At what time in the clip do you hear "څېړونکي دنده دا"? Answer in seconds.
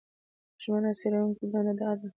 0.99-1.89